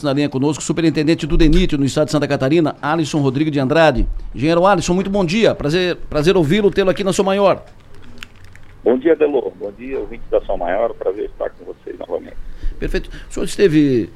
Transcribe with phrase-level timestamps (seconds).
[0.00, 4.06] Na linha conosco, superintendente do DENIT no estado de Santa Catarina, Alisson Rodrigues de Andrade.
[4.32, 5.56] Engenheiro Alisson, muito bom dia.
[5.56, 7.64] Prazer, prazer ouvi-lo, tê-lo aqui na Sua Maior.
[8.84, 9.50] Bom dia, Delor.
[9.58, 10.94] Bom dia, ouvinte da Sua Maior.
[10.94, 12.36] Prazer estar com vocês novamente.
[12.78, 13.10] Perfeito.
[13.28, 14.08] O senhor esteve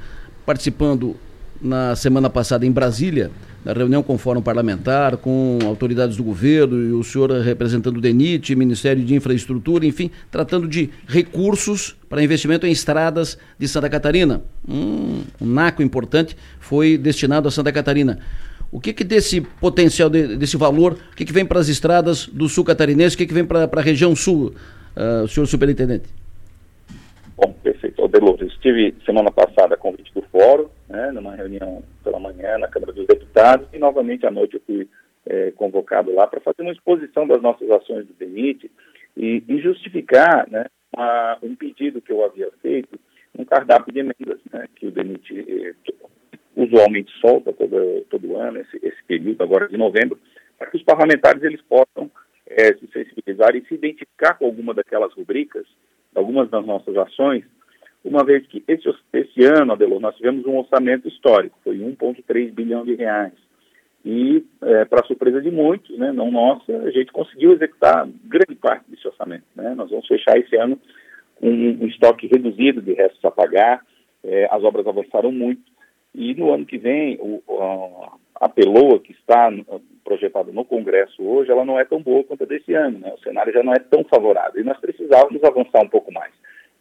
[0.46, 1.16] participando
[1.62, 3.30] na semana passada em Brasília
[3.64, 8.00] na reunião com o Fórum Parlamentar, com autoridades do governo e o senhor representando o
[8.00, 14.42] DENIT, Ministério de Infraestrutura, enfim, tratando de recursos para investimento em estradas de Santa Catarina.
[14.68, 18.18] Um, um naco importante foi destinado a Santa Catarina.
[18.70, 22.26] O que, que desse potencial, de, desse valor, o que, que vem para as estradas
[22.26, 24.54] do sul catarinense, o que, que vem para a região sul,
[24.96, 26.04] uh, senhor superintendente?
[27.36, 27.92] Bom, perfeito.
[28.08, 30.66] Delores, estive semana passada a convite do fórum,
[31.22, 34.88] numa reunião pela manhã na Câmara dos Deputados, e novamente à noite eu fui
[35.26, 38.70] é, convocado lá para fazer uma exposição das nossas ações do DENIT
[39.16, 42.98] e, e justificar né, uma, um pedido que eu havia feito,
[43.38, 45.74] um cardápio de emendas né, que o DENIT é,
[46.56, 50.18] usualmente solta todo, todo ano, esse, esse, período agora de novembro,
[50.58, 52.10] para que os parlamentares eles possam
[52.46, 55.66] é, se sensibilizar e se identificar com alguma daquelas rubricas,
[56.14, 57.44] algumas das nossas ações,
[58.04, 62.84] uma vez que esse, esse ano, Adelor, nós tivemos um orçamento histórico, foi 1,3 bilhão
[62.84, 63.32] de reais.
[64.04, 68.84] E, é, para surpresa de muitos, né, não nossa, a gente conseguiu executar grande parte
[68.88, 69.44] desse orçamento.
[69.54, 69.74] Né?
[69.76, 70.76] Nós vamos fechar esse ano
[71.36, 73.80] com um, um estoque reduzido de restos a pagar,
[74.24, 75.62] é, as obras avançaram muito,
[76.14, 77.42] e no ano que vem, o,
[78.38, 79.50] a, a PELOA, que está
[80.04, 83.12] projetada no Congresso hoje, ela não é tão boa quanto a desse ano, né?
[83.16, 86.32] o cenário já não é tão favorável, e nós precisávamos avançar um pouco mais.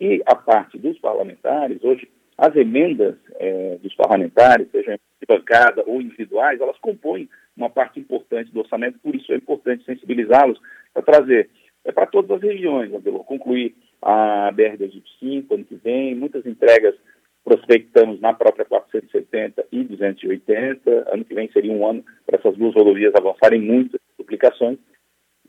[0.02, 6.02] E a parte dos parlamentares, hoje, as emendas é, dos parlamentares, sejam de bancada ou
[6.02, 10.60] individuais, elas compõem uma parte importante do orçamento, por isso é importante sensibilizá-los
[10.92, 11.50] para trazer
[11.84, 16.96] é para todas as regiões, Abelô, concluir a BR-205 ano que vem, muitas entregas
[17.44, 22.74] prospectamos na própria 470 e 280, ano que vem seria um ano para essas duas
[22.74, 24.78] rodovias avançarem muitas duplicações,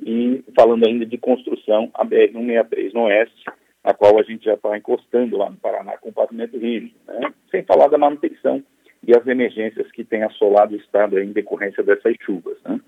[0.00, 3.44] e falando ainda de construção, a BR-163 no Oeste,
[3.84, 7.32] a qual a gente já está encostando lá no Paraná com pavimento rígido, né?
[7.50, 8.62] sem falar da manutenção
[9.06, 12.56] e as emergências que tem assolado o estado em decorrência dessas chuvas.
[12.64, 12.80] Né?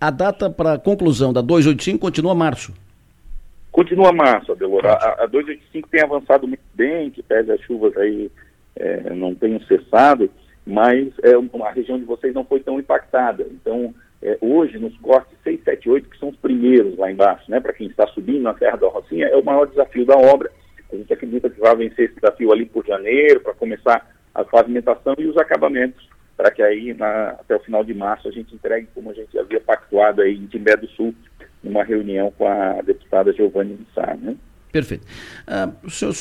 [0.00, 2.72] A data para conclusão da 285 continua março?
[3.70, 4.92] Continua março, Adelora.
[4.92, 8.30] A, a 285 tem avançado muito bem, que pese as chuvas aí
[8.76, 10.30] é, não tenham cessado,
[10.66, 13.46] mas é, a região de vocês não foi tão impactada.
[13.50, 15.31] Então, é, hoje, nos cortes
[15.92, 18.56] 6, 7, 8, que são os primeiros lá embaixo, né, para quem está subindo na
[18.56, 20.50] Serra da Rocinha, é o maior desafio da obra.
[20.92, 25.14] A gente acredita que vai vencer esse desafio ali por janeiro, para começar a pavimentação
[25.18, 28.88] e os acabamentos, para que aí, na, até o final de março, a gente entregue,
[28.94, 31.14] como a gente havia pactuado aí em Timbé do Sul,
[31.62, 34.36] numa reunião com a deputada Giovanni Bissar, né?
[34.72, 35.06] Perfeito.
[35.46, 36.14] Ah, senhor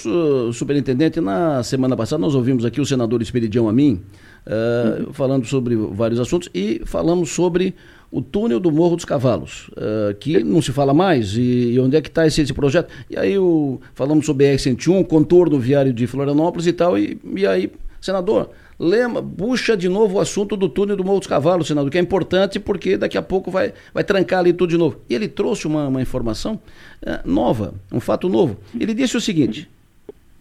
[0.53, 4.03] superintendente, na semana passada nós ouvimos aqui o senador Esperidião Amin
[4.45, 5.13] uh, uhum.
[5.13, 7.73] falando sobre vários assuntos e falamos sobre
[8.11, 11.95] o túnel do Morro dos Cavalos, uh, que não se fala mais, e, e onde
[11.95, 12.91] é que está esse, esse, projeto?
[13.09, 17.47] E aí o, falamos sobre a BR-101, contorno viário de Florianópolis e tal, e, e
[17.47, 17.71] aí,
[18.01, 21.97] senador, lembra, puxa de novo o assunto do túnel do Morro dos Cavalos, senador, que
[21.97, 24.99] é importante porque daqui a pouco vai, vai trancar ali tudo de novo.
[25.09, 26.55] E ele trouxe uma, uma informação
[27.01, 28.57] uh, nova, um fato novo.
[28.77, 29.69] Ele disse o seguinte...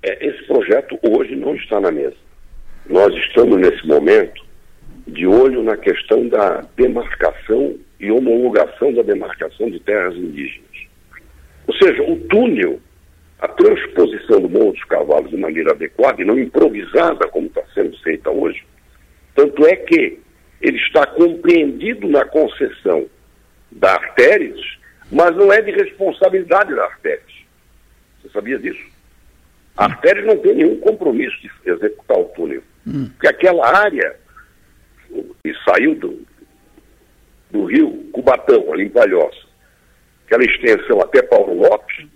[0.03, 2.17] É, esse projeto hoje não está na mesa.
[2.89, 4.50] Nós estamos nesse momento
[5.07, 10.69] de olho na questão da demarcação e homologação da demarcação de terras indígenas.
[11.67, 12.81] Ou seja, o túnel,
[13.39, 17.97] a transposição do Morro dos Cavalos de maneira adequada e não improvisada, como está sendo
[17.99, 18.65] feita hoje,
[19.35, 20.19] tanto é que
[20.61, 23.07] ele está compreendido na concessão
[23.71, 24.61] da Artérias,
[25.11, 27.33] mas não é de responsabilidade da Artérias.
[28.21, 28.85] Você sabia disso?
[29.77, 32.63] A Artérias não tem nenhum compromisso de executar o túnel.
[32.87, 33.09] Hum.
[33.11, 34.17] Porque aquela área
[35.43, 36.27] que saiu do,
[37.51, 39.47] do rio Cubatão, ali em Palhoça,
[40.27, 42.07] aquela extensão até Paulo Lopes,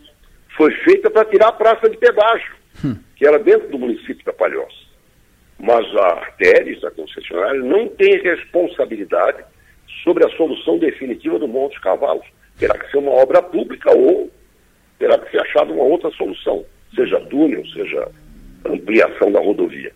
[0.57, 2.55] foi feita para tirar a praça de pedágio,
[2.85, 2.97] hum.
[3.17, 4.85] que era dentro do município da Palhoça.
[5.59, 9.45] Mas a Artéris, a concessionária, não tem responsabilidade
[10.03, 12.27] sobre a solução definitiva do Monte Cavalos.
[12.59, 14.31] Terá que ser uma obra pública ou
[14.99, 18.09] terá que ser achada uma outra solução, seja túnel, seja
[18.65, 19.93] ampliação da rodovia.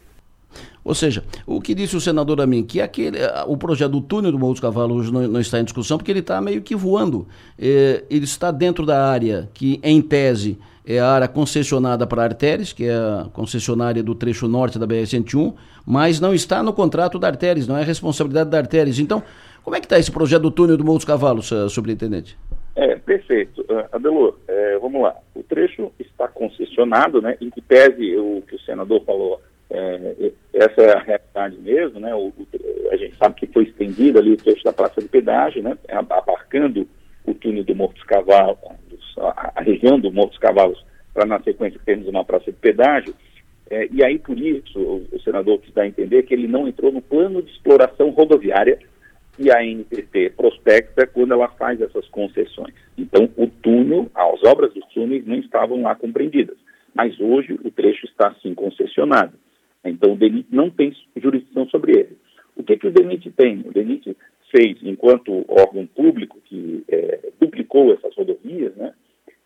[0.88, 4.32] Ou seja, o que disse o senador a mim, que aquele, o projeto do túnel
[4.32, 7.28] do Morro dos Cavalos não, não está em discussão, porque ele está meio que voando.
[7.58, 12.24] É, ele está dentro da área que, em tese, é a área concessionada para a
[12.24, 15.52] Artéres, que é a concessionária do trecho norte da BR-101,
[15.84, 18.98] mas não está no contrato da Artéres, não é responsabilidade da Artéres.
[18.98, 19.22] Então,
[19.62, 22.34] como é que está esse projeto do túnel do Morro dos Cavalos, uh, superintendente?
[22.74, 23.60] É, perfeito.
[23.60, 25.14] Uh, Adelor, é, vamos lá.
[25.34, 29.38] O trecho está concessionado, né, em que pese o que o senador falou
[29.70, 32.14] é, essa é a realidade mesmo, né?
[32.14, 32.32] O,
[32.90, 35.76] a gente sabe que foi estendido ali o trecho da Praça de Pedágio, né?
[35.90, 36.88] Abarcando
[37.26, 38.58] o túnel do Morro dos Cavalos,
[39.18, 40.82] a, a região do Morro dos Cavalos,
[41.12, 43.14] para na sequência termos uma praça de pedágio.
[43.70, 46.66] É, e aí, por isso, o, o senador quis dar a entender que ele não
[46.66, 48.78] entrou no plano de exploração rodoviária
[49.38, 52.74] e a NTT prospecta quando ela faz essas concessões.
[52.96, 56.56] Então, o túnel, as obras dos túneis não estavam lá compreendidas,
[56.94, 59.34] mas hoje o trecho está sim concessionado.
[59.84, 62.18] Então, o DENIT não tem jurisdição sobre ele.
[62.56, 63.60] O que, que o DENIT tem?
[63.60, 64.16] O DENIT
[64.50, 68.92] fez, enquanto órgão público que é, duplicou essas rodovias, né?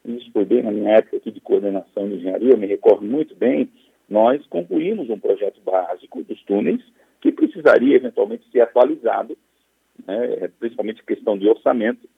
[0.04, 3.34] isso foi bem na minha época aqui de coordenação de engenharia, eu me recordo muito
[3.36, 3.68] bem,
[4.08, 6.82] nós concluímos um projeto básico dos túneis
[7.20, 9.36] que precisaria eventualmente ser atualizado,
[10.06, 12.08] né, principalmente questão de orçamento,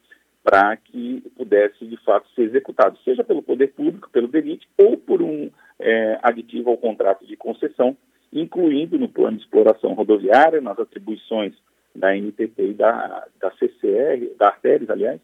[0.44, 5.22] para que pudesse de fato ser executado, seja pelo poder público, pelo DENIT, ou por
[5.22, 5.50] um
[5.80, 7.96] é, aditivo ao contrato de concessão,
[8.30, 11.54] incluindo no plano de exploração rodoviária, nas atribuições
[11.96, 15.18] da NTT e da, da CCR, da Artéries, aliás,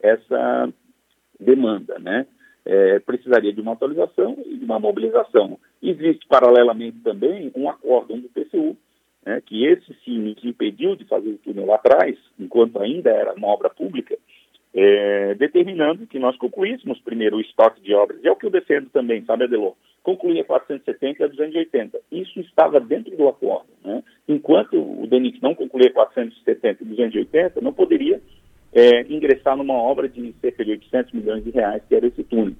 [0.00, 0.72] essa
[1.38, 2.26] demanda, né?
[2.64, 5.60] É, precisaria de uma atualização e de uma mobilização.
[5.80, 8.76] Existe, paralelamente, também um acórdão do PCU,
[9.24, 13.34] né, que esse sim nos impediu de fazer o túnel lá atrás, enquanto ainda era
[13.34, 14.16] uma obra pública,
[14.76, 18.22] é, determinando que nós concluíssemos primeiro o estoque de obras.
[18.22, 19.74] E é o que eu defendo também, sabe, Adelor?
[20.02, 21.98] Concluir a 470 e a 280.
[22.12, 23.66] Isso estava dentro do acordo.
[23.82, 24.02] Né?
[24.28, 28.20] Enquanto o DENIT não concluía 470 e 280, não poderia
[28.74, 32.54] é, ingressar numa obra de cerca de 800 milhões de reais, que era esse túnel.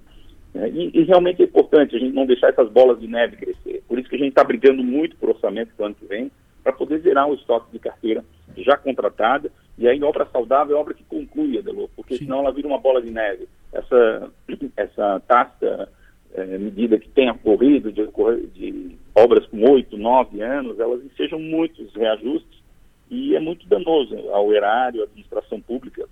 [0.54, 3.82] É, e, e, realmente é importante a gente não deixar essas bolas de neve crescer.
[3.86, 6.30] Por isso que a gente está brigando muito por orçamento do ano que vem,
[6.66, 8.24] para poder zerar o estoque de carteira
[8.56, 9.52] já contratada.
[9.78, 12.24] E aí, obra saudável é obra que conclui, Adelô, porque Sim.
[12.24, 13.46] senão ela vira uma bola de neve.
[13.72, 14.32] Essa,
[14.76, 15.88] essa taxa
[16.34, 18.04] é, medida que tenha ocorrido de,
[18.52, 22.60] de obras com oito, nove anos, elas sejam muitos reajustes
[23.08, 26.08] e é muito danoso ao erário, à administração pública,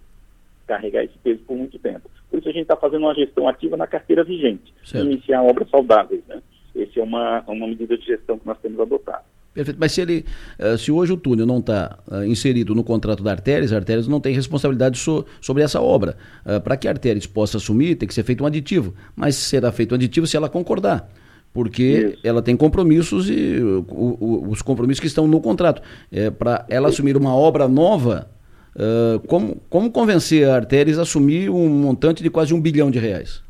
[0.68, 2.08] carregar esse peso por muito tempo.
[2.30, 5.04] Por isso a gente está fazendo uma gestão ativa na carteira vigente, certo.
[5.04, 6.22] iniciar obras saudáveis.
[6.28, 6.40] Né?
[6.76, 9.33] Essa é uma, uma medida de gestão que nós temos adotado.
[9.54, 9.78] Perfeito.
[9.80, 10.24] Mas se ele,
[10.58, 14.08] eh, se hoje o túnel não está uh, inserido no contrato da Artéries, a Artéries
[14.08, 16.16] não tem responsabilidade so, sobre essa obra.
[16.44, 18.92] Uh, Para que a Artéries possa assumir, tem que ser feito um aditivo.
[19.14, 21.08] Mas será feito um aditivo se ela concordar.
[21.52, 22.18] Porque Isso.
[22.24, 25.80] ela tem compromissos e o, o, os compromissos que estão no contrato.
[26.10, 28.28] É, Para ela assumir uma obra nova,
[28.74, 32.98] uh, como, como convencer a Artéries a assumir um montante de quase um bilhão de
[32.98, 33.40] reais?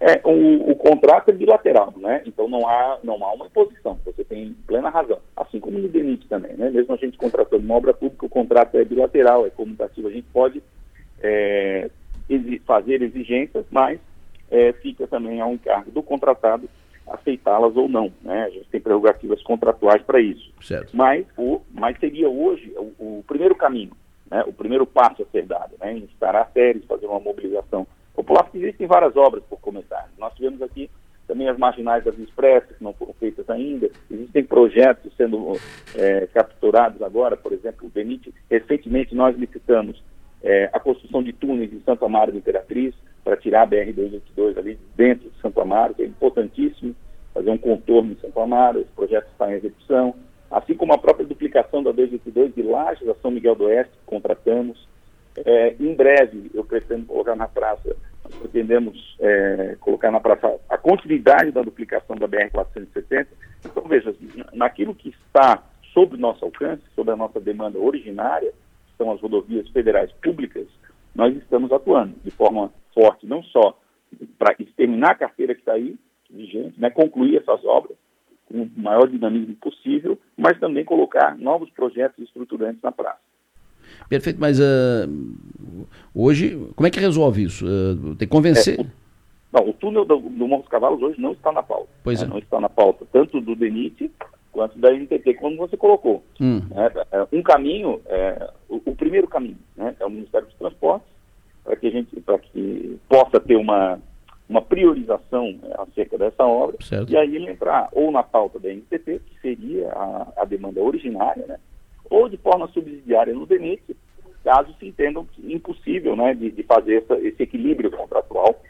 [0.00, 2.22] É, o, o, contrato é bilateral, né?
[2.24, 5.18] Então não há, não há uma imposição, você tem plena razão.
[5.36, 6.70] Assim como no DENIT também, né?
[6.70, 10.28] Mesmo a gente contratando uma obra pública, o contrato é bilateral, é comutativo, a gente
[10.32, 10.62] pode
[11.20, 11.90] é,
[12.28, 13.98] exi fazer exigências, mas
[14.50, 16.68] é, fica também ao encargo do contratado
[17.08, 18.44] aceitá-las ou não, né?
[18.44, 20.52] A gente tem prerrogativas contratuais para isso.
[20.60, 20.96] Certo.
[20.96, 23.92] Mas, o, mas seria hoje o, o primeiro caminho,
[24.30, 24.44] né?
[24.46, 25.94] o primeiro passo a ser dado, né?
[25.94, 27.86] Instalar séries, fazer uma mobilização
[28.18, 30.10] popular, porque existem várias obras por começar.
[30.18, 30.90] Nós tivemos aqui
[31.28, 33.88] também as marginais das expressas, que não foram feitas ainda.
[34.10, 35.52] Existem projetos sendo
[35.94, 38.34] é, capturados agora, por exemplo, o Benite.
[38.50, 40.02] Recentemente nós licitamos
[40.42, 42.92] é, a construção de túneis em Santo Amaro de Imperatriz,
[43.22, 46.96] para tirar a BR-282 ali dentro de Santo Amaro, que é importantíssimo,
[47.34, 50.14] fazer um contorno em Santo Amaro, esse projeto está em execução,
[50.50, 54.06] assim como a própria duplicação da 282 de Lages a São Miguel do Oeste, que
[54.06, 54.88] contratamos,
[55.44, 57.94] é, em breve, eu pretendo colocar na praça,
[58.38, 63.26] pretendemos é, colocar na praça a continuidade da duplicação da BR-470.
[63.64, 64.14] Então, veja,
[64.52, 68.52] naquilo que está sob nosso alcance, sob a nossa demanda originária,
[68.96, 70.66] são as rodovias federais públicas,
[71.14, 73.78] nós estamos atuando de forma forte, não só
[74.38, 75.96] para exterminar a carteira que está aí,
[76.30, 77.96] vigente, né, concluir essas obras
[78.46, 83.20] com o maior dinamismo possível, mas também colocar novos projetos estruturantes na praça.
[84.08, 85.08] Perfeito, mas uh,
[86.14, 87.66] hoje, como é que resolve isso?
[87.66, 88.78] Uh, tem que convencer.
[88.78, 88.86] É, o,
[89.52, 91.88] não, o túnel do, do Morro dos Cavalos hoje não está na pauta.
[92.02, 92.26] Pois né?
[92.26, 92.30] é.
[92.30, 94.10] Não está na pauta, tanto do DENIT
[94.58, 96.24] quanto da NTT, como você colocou.
[96.40, 96.60] Hum.
[96.70, 96.90] Né?
[97.12, 99.94] É, um caminho, é, o, o, primeiro caminho, né?
[100.00, 101.08] é o Ministério dos Transportes,
[101.62, 104.00] para que a gente, para que possa ter uma,
[104.48, 107.12] uma priorização né, acerca dessa obra, certo.
[107.12, 111.46] e aí ele entrar ou na pauta da NTT, que seria a, a demanda originária,
[111.46, 111.58] né?
[112.10, 113.96] Ou de forma subsidiária no DENIT,
[114.44, 118.60] caso se entendam impossível né, de, de fazer essa, esse equilíbrio contratual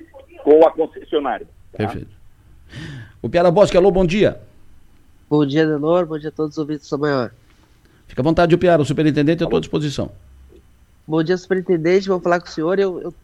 [0.43, 1.47] com a concessionária.
[1.73, 1.79] Tá?
[1.79, 2.11] Perfeito.
[3.23, 4.41] O Piara Bosque, alô, bom dia.
[5.29, 7.31] Bom dia, Denor, bom dia a todos os ouvintes do São Maior.
[8.07, 10.11] Fica à vontade, o Piara, o superintendente, à tua disposição.
[11.07, 12.79] Bom dia, superintendente, vou falar com o senhor.
[12.79, 13.15] Eu, eu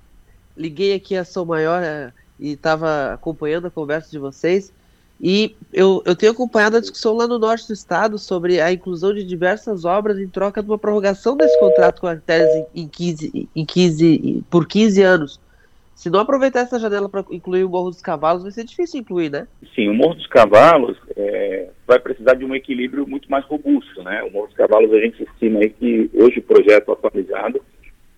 [0.56, 4.73] liguei aqui a São Maior é, e estava acompanhando a conversa de vocês
[5.21, 9.14] E eu, eu tenho acompanhado a discussão lá no norte do estado sobre a inclusão
[9.14, 13.49] de diversas obras em troca de uma prorrogação desse contrato com a Artésia em 15,
[13.54, 15.40] em 15, por 15 anos.
[15.94, 19.30] Se não aproveitar essa janela para incluir o Morro dos Cavalos, vai ser difícil incluir,
[19.30, 19.47] né?
[19.75, 24.23] Sim, o Morro dos Cavalos é, vai precisar de um equilíbrio muito mais robusto, né?
[24.25, 27.62] O Morro dos Cavalos, a gente estima aí que hoje o projeto atualizado,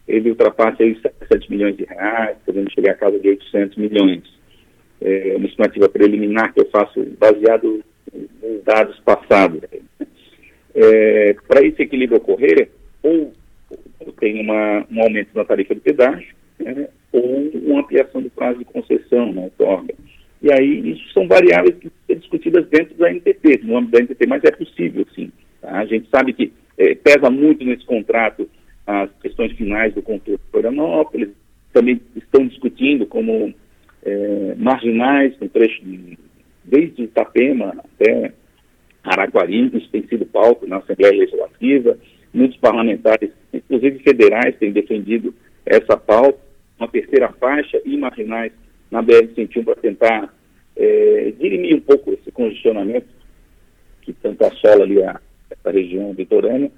[0.09, 4.36] ele ultrapassa aí 700 milhões de reais, podendo chegar a casa de 800 milhões.
[5.01, 9.61] É uma estimativa preliminar que eu faço baseado nos dados passados.
[10.75, 12.69] É, para esse equilíbrio ocorrer,
[13.03, 13.33] ou
[14.19, 18.65] tem uma, um aumento na tarifa de pedágio, né, ou uma ampliação do prazo de
[18.65, 19.95] concessão na outorga.
[20.43, 24.27] E aí, isso são variáveis que são discutidas dentro da NTT, no âmbito da NTT,
[24.27, 25.33] mas é possível, sim.
[25.61, 25.79] Tá?
[25.79, 28.49] A gente sabe que é, pesa muito nesse contrato
[28.87, 31.31] as questões finais do contorno de Florianópolis,
[31.73, 33.53] também estão discutindo como
[34.07, 36.17] é, marginais, com trecho de,
[36.65, 38.33] desde Itapema até
[39.03, 41.99] Araquari, isso tem sido palco na Assembleia Legislativa,
[42.33, 45.35] muitos parlamentares, inclusive federais, têm defendido
[45.65, 46.39] essa pauta
[46.79, 48.53] uma terceira faixa e marginais
[48.91, 50.35] na BR-101 para tentar
[50.77, 53.07] é, dirimir um pouco esse congestionamento
[54.03, 55.19] que tanto assola ali a,
[55.51, 56.71] essa região litorânea,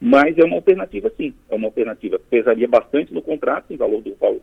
[0.00, 2.18] mas é uma alternativa sim, é uma alternativa.
[2.30, 4.42] Pesaria bastante no contrato, em valor do, do,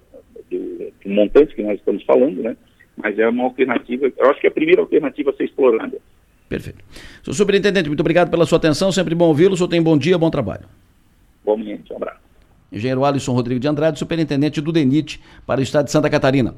[1.10, 2.56] montante que nós estamos falando, né?
[3.02, 5.98] mas é uma alternativa, eu acho que é a primeira alternativa a ser explorada.
[6.50, 6.84] Perfeito.
[7.24, 10.18] Senhor superintendente, muito obrigado pela sua atenção, sempre bom ouvi-lo, o senhor tem bom dia,
[10.18, 10.66] bom trabalho.
[11.46, 12.20] Bom dia, um abraço.
[12.72, 16.56] Engenheiro Alisson Rodrigo de Andrade, superintendente do DENIT para o estado de Santa Catarina.